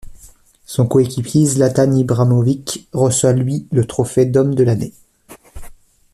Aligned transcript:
Son 0.65 0.87
coéquipier 0.87 1.45
Zlatan 1.45 1.91
Ibrahimović 1.91 2.87
reçoit 2.91 3.33
lui 3.33 3.67
le 3.71 3.85
trophée 3.85 4.25
d'homme 4.25 4.55
de 4.55 4.63
l'année. 4.63 4.93